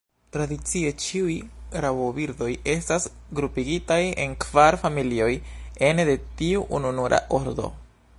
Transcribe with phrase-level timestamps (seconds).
[0.35, 1.33] Tradicie ĉiuj
[1.85, 3.05] rabobirdoj estas
[3.39, 5.31] grupigitaj en kvar familioj
[5.91, 7.69] ene de tiu ununura ordo.